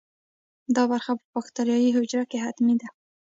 [0.75, 2.87] دا برخه په باکتریايي حجره کې حتمي ده.